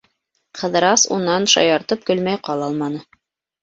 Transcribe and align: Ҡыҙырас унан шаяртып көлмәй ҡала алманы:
Ҡыҙырас 0.59 1.05
унан 1.17 1.47
шаяртып 1.53 2.11
көлмәй 2.11 2.45
ҡала 2.51 2.75
алманы: 2.75 3.09